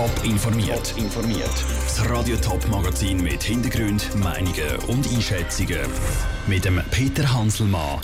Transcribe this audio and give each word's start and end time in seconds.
Top 0.00 0.24
informiert. 0.24 0.94
informiert. 0.96 1.52
Das 1.84 2.08
Radio 2.08 2.34
Top 2.38 2.66
Magazin 2.68 3.22
mit 3.22 3.42
Hintergrund, 3.42 4.08
Meinungen 4.16 4.76
und 4.88 5.06
Einschätzungen 5.12 5.80
mit 6.46 6.64
dem 6.64 6.80
Peter 6.90 7.30
Hanselmann. 7.30 8.00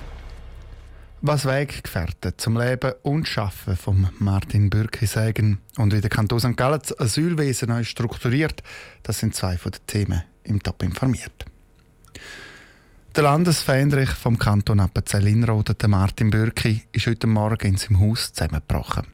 Was 1.23 1.47
Weggefährten 1.47 2.35
zum 2.37 2.59
Leben 2.59 2.93
und 3.03 3.27
Schaffen 3.27 3.79
von 3.79 4.11
Martin 4.19 4.69
Bürki 4.69 5.07
sagen 5.07 5.63
und 5.79 5.95
wie 5.95 6.03
der 6.03 6.11
Kanton 6.11 6.39
St. 6.39 6.57
Gallen 6.59 6.81
das 6.83 7.01
Asylwesen 7.01 7.71
neu 7.71 7.83
strukturiert, 7.83 8.63
das 9.03 9.21
sind 9.21 9.35
zwei 9.35 9.57
von 9.57 9.73
den 9.73 9.87
Themen 9.87 10.23
im 10.45 10.63
Top 10.63 10.83
informiert. 10.83 11.47
Der 13.17 13.23
Landesfähnrich 13.23 14.11
vom 14.11 14.39
Kanton 14.39 14.79
Appenzell-Innerrhoden, 14.79 15.91
Martin 15.91 16.29
Bürki, 16.29 16.83
ist 16.93 17.07
heute 17.07 17.27
Morgen 17.27 17.69
in 17.69 17.79
seinem 17.79 18.01
Haus 18.01 18.35
zusammengebrochen. 18.35 19.07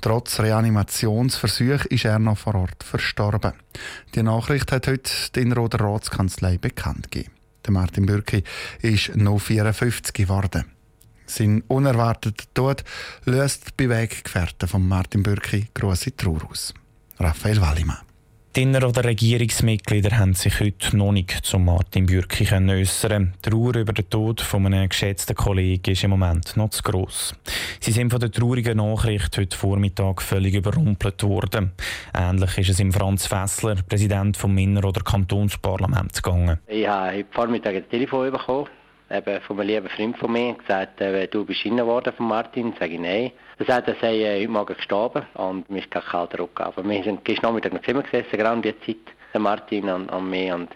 Trotz 0.00 0.38
Reanimationsversuch 0.38 1.84
ist 1.86 2.04
er 2.04 2.20
noch 2.20 2.38
vor 2.38 2.54
Ort 2.54 2.84
verstorben. 2.84 3.54
Die 4.14 4.22
Nachricht 4.22 4.70
hat 4.70 4.86
heute 4.86 5.10
die 5.34 5.40
Innerrhoder 5.40 5.80
Ratskanzlei 5.80 6.58
bekannt 6.58 7.10
gegeben. 7.10 7.32
Der 7.66 7.72
Martin 7.72 8.06
Bürki 8.06 8.44
ist 8.82 9.16
noch 9.16 9.40
54 9.40 10.14
geworden. 10.14 10.66
Sein 11.26 11.64
unerwarteter 11.66 12.44
Tod 12.54 12.84
löst 13.24 13.76
bei 13.76 13.88
Weggefährten 13.88 14.68
von 14.68 14.86
Martin 14.86 15.24
Bürki 15.24 15.66
grosse 15.74 16.14
Trauer 16.14 16.48
aus. 16.48 16.72
Raphael 17.18 17.60
Wallimann. 17.60 18.09
Die 18.56 18.62
Inner- 18.62 18.88
oder 18.88 19.04
Regierungsmitglieder 19.04 20.18
haben 20.18 20.34
sich 20.34 20.58
heute 20.58 20.96
noch 20.96 21.12
nicht 21.12 21.30
zu 21.30 21.56
Martin 21.60 22.06
Bürki 22.06 22.48
äußern. 22.52 23.32
Die 23.44 23.48
Trauer 23.48 23.76
über 23.76 23.92
den 23.92 24.10
Tod 24.10 24.40
von 24.40 24.66
einem 24.66 24.88
geschätzten 24.88 25.36
Kollegen 25.36 25.92
ist 25.92 26.02
im 26.02 26.10
Moment 26.10 26.56
noch 26.56 26.70
zu 26.70 26.82
gross. 26.82 27.32
Sie 27.78 27.92
sind 27.92 28.10
von 28.10 28.18
der 28.18 28.32
traurigen 28.32 28.78
Nachricht 28.78 29.38
heute 29.38 29.56
Vormittag 29.56 30.20
völlig 30.20 30.56
überrumpelt 30.56 31.22
worden. 31.22 31.70
Ähnlich 32.12 32.58
ist 32.58 32.70
es 32.70 32.80
im 32.80 32.92
Franz 32.92 33.28
Fessler, 33.28 33.76
Präsident 33.88 34.36
vom 34.36 34.58
Inner- 34.58 34.84
oder 34.84 35.02
Kantonsparlament, 35.02 36.20
gegangen. 36.20 36.58
Ich 36.66 36.88
habe 36.88 37.18
heute 37.18 37.28
Vormittag 37.30 37.76
ein 37.76 37.88
Telefon 37.88 38.32
bekommen 38.32 38.66
eben 39.10 39.40
von 39.42 39.58
einem 39.58 39.68
lieben 39.68 39.88
Freund 39.88 40.16
von 40.18 40.32
mir 40.32 40.54
gesagt, 40.54 41.00
äh, 41.00 41.26
du 41.26 41.44
bist 41.44 41.64
innen 41.64 41.86
worden 41.86 42.12
von 42.12 42.28
Martin. 42.28 42.72
Sage 42.78 42.94
ich 42.94 43.00
nein. 43.00 43.32
Er 43.58 43.66
sagt, 43.66 43.88
er 43.88 43.96
sei 44.00 44.22
äh, 44.22 44.40
heute 44.40 44.48
Morgen 44.48 44.76
gestorben 44.76 45.26
und 45.34 45.68
mir 45.68 45.80
ist 45.80 45.90
kein 45.90 46.02
kalter 46.02 46.38
Rücken. 46.38 46.62
Aber 46.62 46.88
wir 46.88 47.02
sind 47.02 47.24
gestern 47.24 47.46
Nachmittag 47.46 47.72
noch 47.72 47.82
Zimmer 47.82 48.02
gesessen, 48.02 48.38
gerade 48.38 48.56
um 48.56 48.62
die 48.62 48.78
Zeit, 48.80 49.14
der 49.32 49.40
Martin 49.40 49.88
und, 49.88 50.08
und 50.08 50.30
mich. 50.30 50.52
Und 50.52 50.70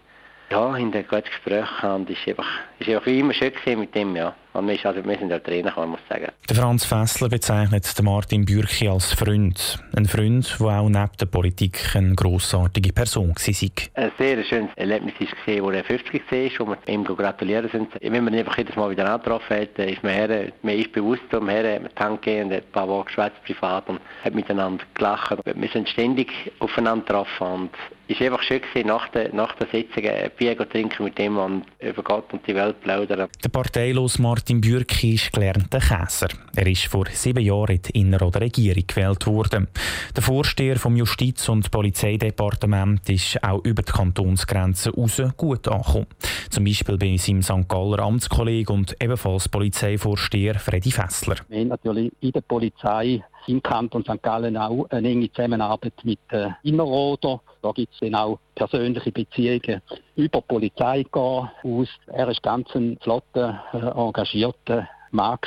ja, 0.51 0.77
in 0.77 0.93
den 0.93 1.07
guten 1.07 1.25
Gesprächen 1.25 1.91
und 1.91 2.11
es 2.11 2.19
war 2.27 2.31
einfach, 2.31 2.61
einfach 2.81 3.07
wie 3.07 3.21
immer 3.21 3.33
schön 3.33 3.79
mit 3.79 3.95
ihm, 3.97 4.17
ja. 4.17 4.35
Und 4.55 4.69
wir, 4.69 4.87
also, 4.87 5.05
wir 5.05 5.19
sind 5.19 5.33
halt 5.33 5.45
Trainer, 5.45 5.73
kann 5.73 5.91
man 5.91 5.99
sagen. 6.09 6.29
Der 6.49 6.57
Franz 6.57 6.85
Fessler 6.85 7.29
bezeichnet 7.29 7.93
Martin 8.03 8.45
Bürki 8.45 8.87
als 8.89 9.13
Freund. 9.13 9.81
Ein 9.97 10.07
Freund, 10.07 10.57
der 10.61 10.67
auch 10.67 10.89
neben 10.89 11.11
der 11.21 11.27
Politik 11.27 11.95
eine 11.95 12.15
grossartige 12.15 12.93
Person 12.93 13.31
war. 13.31 14.05
Ein 14.05 14.13
sehr 14.17 14.45
schönes 14.45 14.71
Erlebnis 14.77 15.15
war, 15.21 15.63
wo 15.63 15.71
er 15.71 15.83
50 15.83 16.23
war, 16.31 16.67
wo 16.67 16.71
wir 16.71 16.95
ihm 16.95 17.05
gratulieren 17.05 17.69
sind. 17.71 17.89
Wenn 18.01 18.23
man 18.23 18.33
ihn 18.33 18.41
einfach 18.41 18.59
jedes 18.59 18.77
Mal 18.77 18.91
wieder 18.91 19.13
angetroffen 19.13 19.57
hat, 19.57 19.77
ist 19.77 20.05
man, 20.05 20.13
her, 20.13 20.53
man 20.63 20.79
ist 20.79 20.93
bewusst 20.93 21.35
um 21.35 21.49
her, 21.49 21.75
hat 21.75 21.83
man 21.83 21.95
Tank 21.97 22.23
gegeben, 22.23 22.53
hat 22.53 22.63
ein 22.63 22.73
paar 22.73 22.87
Wochen 22.87 23.07
geschwätzt 23.07 23.43
privat 23.45 23.89
und 23.89 23.99
hat 24.23 24.35
miteinander 24.35 24.85
gelacht. 24.95 25.37
Wir 25.45 25.69
sind 25.69 25.89
ständig 25.89 26.31
aufeinander 26.61 27.05
getroffen 27.05 27.47
und 27.47 27.71
es 28.07 28.21
war 28.21 28.27
einfach 28.27 28.43
schön, 28.43 28.61
gewesen, 28.61 28.89
nach 28.89 29.09
der, 29.09 29.35
nach 29.35 29.55
der 29.57 29.67
Sitzung 29.69 30.05
ein 30.05 30.31
Bier 30.37 30.57
trinken 30.69 31.05
mit 31.05 31.19
ihm 31.19 31.39
und 31.39 31.65
über 31.81 32.03
Gott 32.03 32.33
und 32.33 32.47
die 32.47 32.55
Welt 32.55 32.81
plaudern. 32.83 33.29
Der 33.43 33.49
parteilos 33.49 34.19
Martin 34.19 34.44
Bürki 34.53 35.15
ist 35.15 35.33
gelernter 35.33 35.81
Käser. 35.81 36.29
Er 36.55 36.67
ist 36.67 36.87
vor 36.87 37.07
sieben 37.11 37.43
Jahren 37.43 37.77
in 37.77 37.83
die 37.83 38.01
Inner- 38.01 38.23
oder 38.23 38.41
Regierung 38.41 38.85
gewählt 38.87 39.27
worden. 39.27 39.69
Der 40.15 40.23
Vorsteher 40.23 40.77
vom 40.77 40.97
Justiz- 40.97 41.49
und 41.49 41.71
Polizeidepartement 41.71 43.09
ist 43.09 43.43
auch 43.43 43.65
über 43.65 43.83
die 43.83 43.93
Kantonsgrenzen 43.93 44.93
raus 44.93 45.23
gut 45.37 45.67
angekommen. 45.69 46.07
Zum 46.51 46.65
Beispiel 46.65 46.99
bei 46.99 47.17
seinem 47.17 47.43
St. 47.43 47.69
Galler 47.69 48.01
Amtskollegen 48.01 48.77
und 48.77 48.97
ebenfalls 49.01 49.49
Polizeivorsteher 49.49 50.59
Freddy 50.59 50.91
Fessler. 50.91 51.37
Wir 51.49 51.61
haben 51.61 51.69
natürlich 51.69 52.13
in 52.21 52.33
der 52.33 52.43
Polizei 52.43 53.23
im 53.47 53.63
Kanton 53.63 54.05
St. 54.05 54.23
Gallen 54.23 54.57
auch 54.57 54.87
eine 54.91 55.09
enge 55.09 55.31
Zusammenarbeit 55.33 55.95
mit 56.03 56.19
äh, 56.31 56.51
Innerrhoder. 56.63 57.41
Da 57.63 57.73
gibt 57.73 57.93
es 57.95 58.01
dann 58.01 58.15
auch 58.15 58.39
persönliche 58.55 59.13
Beziehungen 59.13 59.83
über 60.17 60.41
die 60.41 60.47
Polizei 60.49 61.05
aus. 61.13 61.89
Er 62.07 62.29
ist 62.29 62.43
ganz 62.43 62.69
ein 62.75 62.99
flotter, 63.03 63.63
äh, 63.73 63.99
engagierter 63.99 64.89
Mann. 65.11 65.39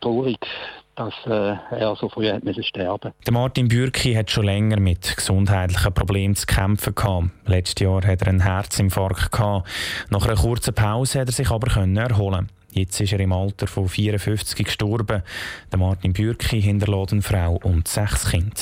Traurig, 0.00 0.38
dass 0.94 1.14
äh, 1.26 1.56
er 1.70 1.96
so 1.96 2.08
früh 2.08 2.30
hat 2.30 2.44
müssen 2.44 2.64
sterben 2.64 3.12
Der 3.24 3.32
Martin 3.32 3.68
Bürki 3.68 4.14
hat 4.14 4.30
schon 4.30 4.44
länger 4.44 4.80
mit 4.80 5.16
gesundheitlichen 5.16 5.94
Problemen 5.94 6.34
zu 6.34 6.46
kämpfen 6.46 6.94
gehabt. 6.94 7.30
Letztes 7.46 7.84
Jahr 7.84 8.04
hat 8.04 8.22
er 8.22 8.28
einen 8.28 8.40
Herzinfarkt 8.40 9.32
gehabt. 9.32 9.68
Nach 10.10 10.26
einer 10.26 10.36
kurzen 10.36 10.74
Pause 10.74 11.20
hat 11.20 11.28
er 11.28 11.32
sich 11.32 11.50
aber 11.50 11.72
können 11.72 11.96
erholen. 11.96 12.48
Jetzt 12.78 13.00
ist 13.00 13.12
er 13.12 13.18
im 13.18 13.32
Alter 13.32 13.66
von 13.66 13.88
54 13.88 14.64
gestorben. 14.64 15.22
Der 15.72 15.78
Martin 15.78 16.12
Bürki 16.12 16.62
hinterlässt 16.62 17.12
eine 17.12 17.22
Frau 17.22 17.56
und 17.56 17.88
sechs 17.88 18.30
Kinder. 18.30 18.54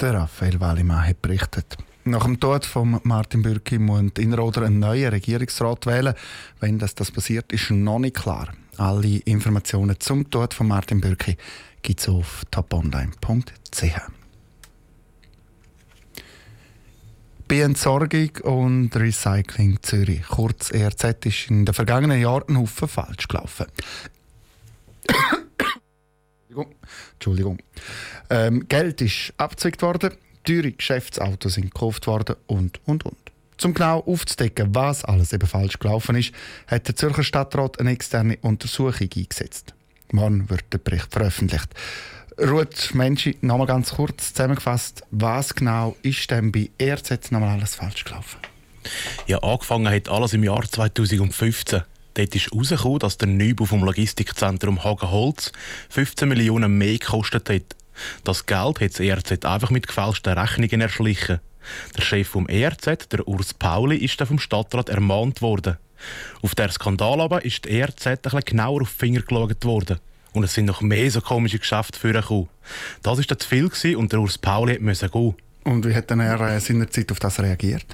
Der 0.00 0.14
Raphael 0.14 0.60
Wallimann 0.60 1.06
hat 1.06 1.20
berichtet. 1.20 1.76
Nach 2.04 2.24
dem 2.24 2.40
Tod 2.40 2.64
von 2.64 3.00
Martin 3.02 3.42
Bürki 3.42 3.78
muss 3.78 4.12
Inroder 4.18 4.62
einen 4.62 4.78
neuen 4.78 5.10
Regierungsrat 5.10 5.86
wählen. 5.86 6.14
Wenn 6.60 6.78
das, 6.78 6.94
das 6.94 7.10
passiert, 7.10 7.52
ist 7.52 7.70
noch 7.70 7.98
nicht 7.98 8.16
klar. 8.16 8.48
Alle 8.78 9.18
Informationen 9.18 10.00
zum 10.00 10.30
Tod 10.30 10.54
von 10.54 10.68
Martin 10.68 11.02
Bürki 11.02 11.36
gibt 11.82 12.00
es 12.00 12.08
auf 12.08 12.44
toponline.ch. 12.50 14.00
Bei 17.43 17.43
Entsorgung 17.60 18.30
und 18.42 18.94
Recycling 18.94 19.78
Zürich, 19.82 20.22
kurz 20.28 20.70
ERZ, 20.70 21.26
ist 21.26 21.50
in 21.50 21.64
den 21.64 21.74
vergangenen 21.74 22.20
Jahren 22.20 22.48
ein 22.48 22.58
Haufen 22.58 22.88
falsch 22.88 23.28
gelaufen. 23.28 23.66
Entschuldigung. 27.14 27.58
Ähm, 28.30 28.66
Geld 28.68 29.00
ist 29.00 29.32
abgezwickt 29.36 29.82
worden, 29.82 30.12
teure 30.44 30.72
Geschäftsautos 30.72 31.54
sind 31.54 31.72
gekauft 31.72 32.06
worden 32.06 32.36
und, 32.46 32.80
und, 32.86 33.04
und. 33.04 33.16
Zum 33.56 33.72
genau 33.72 34.00
aufzudecken, 34.00 34.74
was 34.74 35.04
alles 35.04 35.32
eben 35.32 35.46
falsch 35.46 35.78
gelaufen 35.78 36.16
ist, 36.16 36.32
hat 36.66 36.88
der 36.88 36.96
Zürcher 36.96 37.22
Stadtrat 37.22 37.78
eine 37.80 37.92
externe 37.92 38.38
Untersuchung 38.42 39.08
eingesetzt. 39.14 39.74
Morgen 40.12 40.50
wird 40.50 40.64
der 40.72 40.78
Bericht 40.78 41.12
veröffentlicht. 41.12 41.68
Ruth 42.38 42.94
Menschi, 42.94 43.36
nochmal 43.42 43.68
ganz 43.68 43.94
kurz 43.94 44.34
zusammengefasst, 44.34 45.04
was 45.12 45.54
genau 45.54 45.96
ist 46.02 46.30
denn 46.32 46.50
bei 46.50 46.68
ERZ 46.78 47.30
nochmal 47.30 47.50
alles 47.50 47.76
falsch 47.76 48.04
gelaufen? 48.04 48.40
Ja, 49.26 49.38
angefangen 49.38 49.92
hat 49.92 50.08
alles 50.08 50.32
im 50.32 50.42
Jahr 50.42 50.64
2015. 50.64 51.82
Dort 52.14 52.34
ist 52.34 52.50
herausgekommen, 52.50 52.98
dass 52.98 53.18
der 53.18 53.28
Neubau 53.28 53.66
vom 53.66 53.84
Logistikzentrum 53.84 54.82
Hagenholz 54.82 55.52
15 55.90 56.28
Millionen 56.28 56.76
mehr 56.76 56.98
gekostet 56.98 57.48
hat. 57.50 57.76
Das 58.24 58.46
Geld 58.46 58.80
hat 58.80 58.90
das 58.90 59.00
ERZ 59.00 59.44
einfach 59.44 59.70
mit 59.70 59.86
gefälschten 59.86 60.36
Rechnungen 60.36 60.80
erschlichen. 60.80 61.40
Der 61.96 62.02
Chef 62.02 62.28
vom 62.28 62.48
ERZ, 62.48 63.10
der 63.12 63.28
Urs 63.28 63.54
Pauli, 63.54 63.96
ist 63.96 64.20
dann 64.20 64.26
vom 64.26 64.38
Stadtrat 64.40 64.88
ermahnt 64.88 65.40
worden. 65.40 65.78
Auf 66.42 66.56
der 66.56 66.70
Skandal 66.70 67.20
aber 67.20 67.44
ist 67.44 67.64
die 67.64 67.78
ERZ 67.78 68.06
ein 68.08 68.18
bisschen 68.18 68.40
genauer 68.40 68.82
auf 68.82 68.92
die 68.92 68.98
Finger 68.98 69.22
geschaut 69.22 69.64
worden. 69.64 70.00
Und 70.34 70.42
es 70.42 70.52
sind 70.52 70.66
noch 70.66 70.80
mehr 70.80 71.10
so 71.10 71.20
komische 71.20 71.60
Geschäfte 71.60 71.98
vorgekommen. 71.98 72.48
Das 73.02 73.18
war 73.18 73.38
zu 73.38 73.48
viel 73.48 73.96
und 73.96 74.12
der 74.12 74.20
Urs 74.20 74.36
Pauli 74.36 74.78
musste 74.80 75.08
gehen. 75.08 75.36
Und 75.62 75.86
wie 75.86 75.94
hat 75.94 76.10
dann 76.10 76.20
er 76.20 76.40
äh, 76.40 76.60
seinerzeit 76.60 77.10
auf 77.12 77.20
das 77.20 77.40
reagiert? 77.40 77.86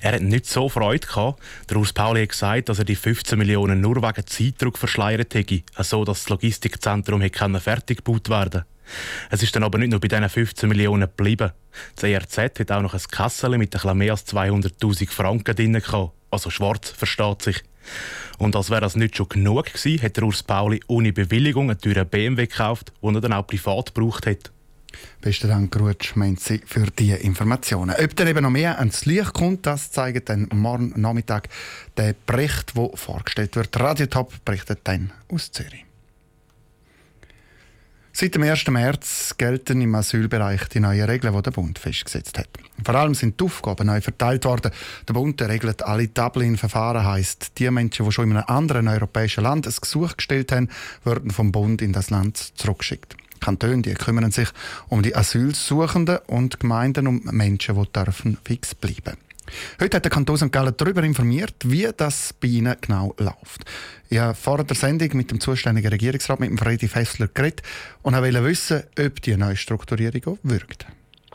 Er 0.00 0.14
hat 0.14 0.22
nicht 0.22 0.46
so 0.46 0.68
Freude 0.68 1.06
gehabt. 1.06 1.40
Der 1.68 1.76
Urs 1.76 1.92
Pauli 1.92 2.22
hat 2.22 2.30
gesagt, 2.30 2.68
dass 2.70 2.78
er 2.78 2.86
die 2.86 2.96
15 2.96 3.38
Millionen 3.38 3.82
nur 3.82 3.96
wegen 3.96 4.26
Zeitdruck 4.26 4.78
verschleiert 4.78 5.34
hätte, 5.34 5.62
so 5.78 6.04
dass 6.04 6.20
das 6.20 6.30
Logistikzentrum 6.30 7.20
hätte 7.20 7.60
fertig 7.60 7.98
gebaut 8.04 8.30
werden 8.30 8.64
Es 9.30 9.42
ist 9.42 9.54
dann 9.54 9.62
aber 9.62 9.78
nicht 9.78 9.90
nur 9.90 10.00
bei 10.00 10.08
diesen 10.08 10.28
15 10.28 10.68
Millionen 10.68 11.02
geblieben. 11.02 11.52
Das 11.94 12.04
ERZ 12.04 12.38
hat 12.38 12.72
auch 12.72 12.82
noch 12.82 12.94
ein 12.94 13.02
Kassel 13.10 13.58
mit 13.58 13.74
etwas 13.74 13.94
mehr 13.94 14.12
als 14.12 14.26
200'000 14.26 15.10
Franken 15.10 15.54
drin 15.54 15.74
gehabt. 15.74 16.12
Also 16.30 16.48
schwarz, 16.48 16.90
versteht 16.90 17.42
sich. 17.42 17.62
Und 18.38 18.56
als 18.56 18.70
wäre 18.70 18.80
das 18.80 18.96
nicht 18.96 19.16
schon 19.16 19.28
genug 19.28 19.66
gewesen, 19.66 20.02
hat 20.02 20.20
Urs 20.20 20.42
Pauli 20.42 20.80
ohne 20.86 21.12
Bewilligung 21.12 21.70
einen 21.70 21.80
teuren 21.80 22.08
BMW 22.08 22.46
gekauft, 22.46 22.92
den 23.02 23.14
er 23.14 23.20
dann 23.20 23.32
auch 23.32 23.46
privat 23.46 23.94
gebraucht 23.94 24.26
hat. 24.26 24.50
Besten 25.20 25.48
Dank, 25.48 25.74
Rutsch, 25.76 26.14
Menzi, 26.16 26.62
für 26.64 26.86
diese 26.98 27.16
Informationen. 27.16 27.96
Ob 27.98 28.16
dann 28.16 28.28
eben 28.28 28.42
noch 28.42 28.50
mehr 28.50 28.78
ans 28.78 29.06
Licht 29.06 29.32
kommt, 29.32 29.66
das 29.66 29.90
zeigt 29.90 30.28
dann 30.28 30.48
morgen 30.52 30.92
Nachmittag 31.00 31.48
der 31.96 32.14
Bericht, 32.26 32.76
der 32.76 32.90
vorgestellt 32.94 33.56
wird. 33.56 33.78
Radio 33.80 34.06
Top 34.06 34.32
berichtet 34.44 34.80
dann 34.84 35.12
aus 35.28 35.50
Zürich. 35.50 35.84
Seit 38.16 38.36
dem 38.36 38.44
1. 38.44 38.68
März 38.68 39.34
gelten 39.38 39.80
im 39.80 39.92
Asylbereich 39.96 40.68
die 40.68 40.78
neuen 40.78 41.02
Regeln, 41.02 41.34
die 41.34 41.42
der 41.42 41.50
Bund 41.50 41.80
festgesetzt 41.80 42.38
hat. 42.38 42.48
Vor 42.84 42.94
allem 42.94 43.12
sind 43.12 43.40
die 43.40 43.44
Aufgaben 43.44 43.88
neu 43.88 44.00
verteilt 44.00 44.44
worden. 44.44 44.70
Der 45.08 45.14
Bund 45.14 45.42
regelt 45.42 45.82
alle 45.82 46.06
Dublin-Verfahren, 46.06 47.04
heisst, 47.04 47.58
die 47.58 47.68
Menschen, 47.72 48.06
die 48.06 48.12
schon 48.12 48.30
in 48.30 48.36
einem 48.36 48.46
anderen 48.46 48.86
europäischen 48.86 49.42
Land 49.42 49.66
ein 49.66 49.74
Gesuch 49.80 50.16
gestellt 50.16 50.52
haben, 50.52 50.68
werden 51.02 51.32
vom 51.32 51.50
Bund 51.50 51.82
in 51.82 51.92
das 51.92 52.10
Land 52.10 52.36
zurückgeschickt. 52.36 53.16
Kantone 53.40 53.82
die 53.82 53.94
kümmern 53.94 54.30
sich 54.30 54.50
um 54.88 55.02
die 55.02 55.16
Asylsuchenden 55.16 56.18
und 56.28 56.60
Gemeinden 56.60 57.08
um 57.08 57.20
Menschen, 57.32 57.74
die 57.74 57.92
dürfen 57.92 58.38
fix 58.44 58.76
bleiben 58.76 59.16
Heute 59.80 59.96
hat 59.96 60.04
der 60.04 60.10
Kanton 60.10 60.36
St. 60.36 60.52
Gallen 60.52 60.74
darüber 60.76 61.02
informiert, 61.02 61.54
wie 61.64 61.88
das 61.96 62.32
bei 62.40 62.48
Ihnen 62.48 62.76
genau 62.80 63.14
läuft. 63.18 63.64
Ich 64.08 64.18
habe 64.18 64.34
vor 64.34 64.62
der 64.64 64.76
Sendung 64.76 65.10
mit 65.14 65.30
dem 65.30 65.40
zuständigen 65.40 65.90
Regierungsrat, 65.90 66.40
mit 66.40 66.50
dem 66.50 66.58
Freddy 66.58 66.88
Fessler, 66.88 67.28
geredet 67.28 67.62
und 68.02 68.16
wollte 68.16 68.44
wissen, 68.44 68.84
ob 68.98 69.20
die 69.22 69.36
neue 69.36 69.56
Strukturierung 69.56 70.38
wirkt. 70.42 70.86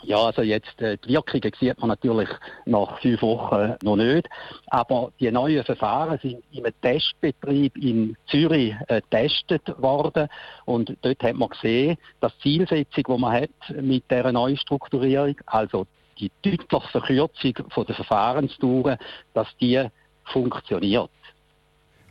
Ja, 0.04 0.18
also 0.18 0.42
jetzt 0.42 0.82
äh, 0.82 0.98
die 0.98 1.10
Wirkungen 1.10 1.52
sieht 1.60 1.78
man 1.80 1.90
natürlich 1.90 2.30
nach 2.66 3.00
fünf 3.02 3.22
Wochen 3.22 3.76
noch 3.84 3.96
nicht. 3.98 4.28
Aber 4.68 5.12
die 5.20 5.30
neuen 5.30 5.64
Verfahren 5.64 6.18
sind 6.22 6.42
im 6.52 6.66
Testbetrieb 6.82 7.78
in 7.78 8.16
Zürich 8.28 8.76
äh, 8.88 9.02
getestet 9.02 9.62
worden. 9.78 10.28
Und 10.66 10.96
dort 11.02 11.22
hat 11.22 11.36
man 11.36 11.50
gesehen, 11.50 11.98
dass 12.22 12.32
die 12.38 12.66
Zielsetzung, 12.66 13.04
die 13.08 13.22
man 13.22 13.34
hat 13.34 13.82
mit 13.82 14.10
dieser 14.10 14.32
Neustrukturierung, 14.32 15.36
also 15.46 15.86
die 16.20 16.32
deutliche 16.44 16.90
Verkürzung 16.92 17.54
von 17.70 17.86
der 17.86 17.96
Verfahrensdauer, 17.96 18.98
dass 19.34 19.48
die 19.60 19.88
funktioniert. 20.26 21.10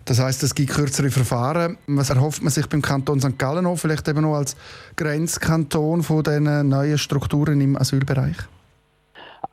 Das 0.05 0.21
heißt, 0.21 0.43
es 0.43 0.55
gibt 0.55 0.71
kürzere 0.71 1.11
Verfahren. 1.11 1.77
Was 1.87 2.09
erhofft 2.09 2.43
man 2.43 2.51
sich 2.51 2.67
beim 2.67 2.81
Kanton 2.81 3.21
St. 3.21 3.39
Gallen 3.39 3.65
noch, 3.65 3.77
vielleicht 3.77 4.09
eben 4.09 4.23
noch 4.23 4.37
als 4.37 4.57
Grenzkanton 4.97 6.03
von 6.03 6.23
den 6.23 6.69
neuen 6.69 6.97
Strukturen 6.97 7.61
im 7.61 7.77
Asylbereich? 7.77 8.37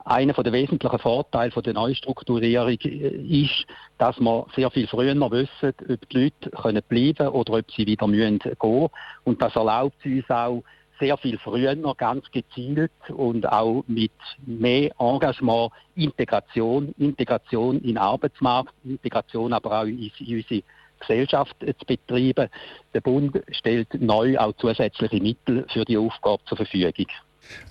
Einer 0.05 0.33
der 0.33 0.53
wesentlichen 0.53 0.99
Vorteile 0.99 1.51
der 1.61 1.73
Neustrukturierung 1.73 2.77
ist, 2.77 3.65
dass 3.97 4.17
wir 4.19 4.45
sehr 4.55 4.71
viel 4.71 4.87
früher 4.87 5.13
wissen, 5.13 5.73
ob 5.89 6.09
die 6.09 6.17
Leute 6.17 6.49
können 6.51 6.83
bleiben 6.87 7.27
oder 7.27 7.53
ob 7.53 7.71
sie 7.71 7.85
wieder 7.85 8.07
gehen 8.07 8.39
müssen. 8.41 8.89
Und 9.25 9.41
das 9.41 9.55
erlaubt 9.55 10.05
uns 10.05 10.29
auch, 10.29 10.63
sehr 10.99 11.17
viel 11.17 11.37
früher 11.37 11.75
noch 11.75 11.97
ganz 11.97 12.25
gezielt 12.31 12.91
und 13.09 13.45
auch 13.47 13.83
mit 13.87 14.11
mehr 14.45 14.91
Engagement 14.99 15.71
Integration, 15.95 16.93
Integration 16.97 17.77
in 17.79 17.87
den 17.87 17.97
Arbeitsmarkt, 17.97 18.73
Integration 18.83 19.53
aber 19.53 19.81
auch 19.81 19.85
in, 19.85 20.11
unsere 20.19 20.63
Gesellschaft 20.99 21.55
zu 21.59 21.85
betreiben. 21.85 22.49
Der 22.93 23.01
Bund 23.01 23.41
stellt 23.51 23.93
neu 24.01 24.37
auch 24.37 24.53
zusätzliche 24.57 25.21
Mittel 25.21 25.65
für 25.71 25.85
die 25.85 25.97
Aufgabe 25.97 26.43
zur 26.45 26.57
Verfügung. 26.57 27.07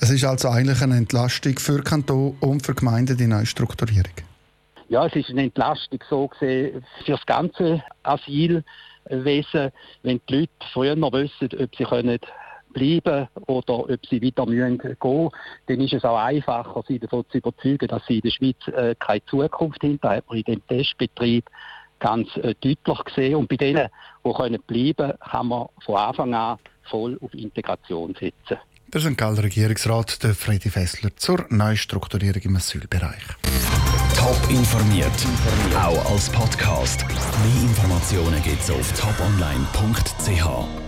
Es 0.00 0.10
ist 0.10 0.24
also 0.24 0.48
eigentlich 0.48 0.80
eine 0.82 0.96
Entlastung 0.96 1.58
für 1.58 1.82
Kanton 1.82 2.36
und 2.40 2.64
für 2.64 2.74
Gemeinden 2.74 3.16
die 3.16 3.26
neue 3.26 3.46
Strukturierung. 3.46 4.12
Ja, 4.88 5.06
es 5.06 5.16
ist 5.16 5.30
eine 5.30 5.44
Entlastung 5.44 5.98
so 6.08 6.28
gesehen 6.28 6.84
für 7.04 7.12
das 7.12 7.26
ganze 7.26 7.82
Asylwesen, 8.02 9.72
wenn 10.02 10.20
die 10.28 10.34
Leute 10.34 10.50
früher 10.72 10.94
noch 10.94 11.12
wissen, 11.12 11.48
ob 11.58 11.74
sie 11.74 11.84
können 11.84 12.20
bleiben 12.74 13.28
oder 13.46 13.78
ob 13.90 14.06
sie 14.06 14.20
wieder 14.20 14.44
müssen 14.44 14.78
gehen, 14.78 15.30
dann 15.66 15.80
ist 15.80 15.94
es 15.94 16.04
auch 16.04 16.18
einfacher, 16.18 16.84
sie 16.86 16.98
davon 16.98 17.24
zu 17.30 17.38
überzeugen, 17.38 17.88
dass 17.88 18.04
sie 18.06 18.16
in 18.16 18.20
der 18.20 18.30
Schweiz 18.30 18.68
äh, 18.68 18.94
keine 18.98 19.24
Zukunft 19.24 19.80
hinter 19.80 20.10
hat 20.10 20.28
man 20.28 20.38
in 20.38 20.44
dem 20.44 20.66
Testbetrieb 20.66 21.48
ganz 22.00 22.28
äh, 22.36 22.54
deutlich 22.60 23.04
gesehen. 23.04 23.36
Und 23.36 23.48
bei 23.48 23.56
denen, 23.56 23.88
die 24.24 24.32
können 24.32 24.62
bleiben 24.66 25.12
kann 25.30 25.46
man 25.46 25.68
von 25.84 25.96
Anfang 25.96 26.34
an 26.34 26.58
voll 26.82 27.18
auf 27.22 27.32
Integration 27.32 28.14
setzen. 28.14 28.58
Der 28.92 29.00
St. 29.00 29.16
Galler 29.16 29.42
Regierungsrat 29.42 30.22
der 30.22 30.34
Freddy 30.34 30.70
Fessler 30.70 31.10
zur 31.16 31.46
Neustrukturierung 31.48 32.42
im 32.42 32.56
Asylbereich. 32.56 33.24
Top 34.16 34.38
informiert, 34.50 35.10
auch 35.76 36.12
als 36.12 36.30
Podcast. 36.30 37.04
Mehr 37.08 37.62
Informationen 37.62 38.42
gibt 38.42 38.60
es 38.60 38.70
auf 38.70 38.92
toponline.ch. 38.92 40.83